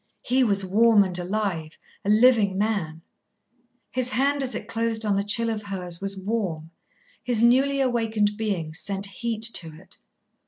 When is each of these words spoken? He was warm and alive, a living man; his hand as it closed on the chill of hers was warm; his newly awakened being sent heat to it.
He 0.23 0.43
was 0.43 0.65
warm 0.65 1.03
and 1.03 1.15
alive, 1.19 1.77
a 2.03 2.09
living 2.09 2.57
man; 2.57 3.03
his 3.91 4.09
hand 4.09 4.41
as 4.41 4.55
it 4.55 4.67
closed 4.67 5.05
on 5.05 5.15
the 5.15 5.23
chill 5.23 5.51
of 5.51 5.61
hers 5.61 6.01
was 6.01 6.17
warm; 6.17 6.71
his 7.23 7.43
newly 7.43 7.79
awakened 7.81 8.35
being 8.35 8.73
sent 8.73 9.05
heat 9.05 9.43
to 9.53 9.67
it. 9.79 9.97